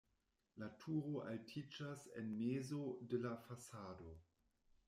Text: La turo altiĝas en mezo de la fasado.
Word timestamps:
La 0.63 0.69
turo 0.83 1.21
altiĝas 1.33 2.07
en 2.23 2.33
mezo 2.41 2.81
de 3.13 3.23
la 3.27 3.37
fasado. 3.47 4.19